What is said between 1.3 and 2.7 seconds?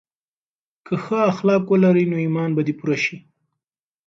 اخلاق ولرې نو ایمان به